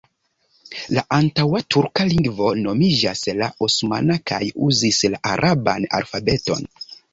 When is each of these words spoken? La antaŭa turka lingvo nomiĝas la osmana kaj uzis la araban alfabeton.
La 0.97 1.01
antaŭa 1.17 1.61
turka 1.75 2.05
lingvo 2.13 2.47
nomiĝas 2.63 3.23
la 3.43 3.51
osmana 3.69 4.19
kaj 4.33 4.41
uzis 4.71 5.03
la 5.17 5.23
araban 5.35 5.89
alfabeton. 6.03 6.69